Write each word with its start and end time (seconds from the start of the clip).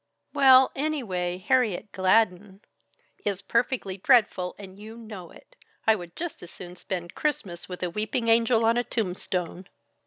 "Well, 0.33 0.71
anyway, 0.75 1.37
Harriet 1.37 1.91
Gladden" 1.91 2.61
"Is 3.23 3.43
perfectly 3.43 3.97
dreadful 3.97 4.55
and 4.57 4.79
you 4.79 4.97
know 4.97 5.29
it. 5.29 5.55
I 5.85 5.95
would 5.95 6.15
just 6.15 6.41
as 6.41 6.49
soon 6.49 6.75
spend 6.75 7.13
Christmas 7.13 7.69
with 7.69 7.83
a 7.83 7.89
weeping 7.91 8.27
angel 8.27 8.65
on 8.65 8.77
a 8.77 8.83
tombstone." 8.83 9.67